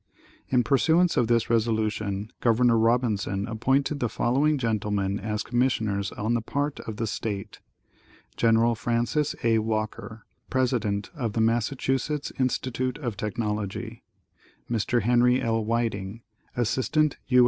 [0.49, 2.67] In pursuance of this resolution Gov.
[2.83, 7.59] Robinson appointed the following gentlemen as commissioners on the part of the State:
[8.35, 8.73] Gen.
[8.73, 9.59] Francis A.
[9.59, 14.01] Walker, President of the Massachusetts Institute of Technology,
[14.67, 15.03] Mr.
[15.03, 15.63] Henry L.
[15.63, 16.23] Whiting,
[16.57, 17.39] Assistant U.